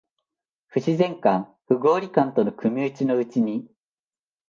[0.03, 0.15] 不自然感、不
[1.77, 3.69] 合理感との組打ちのうちに、